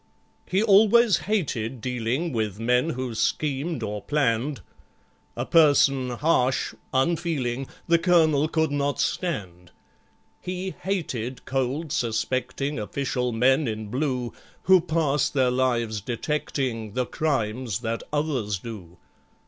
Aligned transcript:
He 0.47 0.63
always 0.63 1.17
hated 1.29 1.79
dealing 1.79 2.33
With 2.33 2.59
men 2.59 2.89
who 2.89 3.13
schemed 3.13 3.83
or 3.83 4.01
planned; 4.01 4.61
A 5.37 5.45
person 5.45 6.09
harsh—unfeeling— 6.09 7.67
The 7.87 7.99
Colonel 7.99 8.47
could 8.47 8.71
not 8.71 8.99
stand. 8.99 9.69
He 10.41 10.71
hated 10.81 11.45
cold, 11.45 11.91
suspecting, 11.91 12.79
Official 12.79 13.31
men 13.31 13.67
in 13.67 13.89
blue, 13.89 14.33
Who 14.63 14.81
pass 14.81 15.29
their 15.29 15.51
lives 15.51 16.01
detecting 16.01 16.93
The 16.93 17.05
crimes 17.05 17.81
that 17.81 18.01
others 18.11 18.57
do. 18.57 18.97